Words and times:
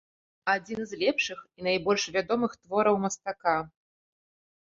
Адзін 0.53 0.79
з 0.91 0.97
лепшых 1.01 1.39
і 1.59 1.67
найбольш 1.67 2.03
вядомых 2.15 2.51
твораў 2.61 2.95
мастака. 3.03 3.53